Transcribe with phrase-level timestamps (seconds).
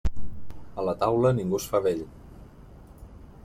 [0.83, 2.03] A la taula, ningú es fa vell.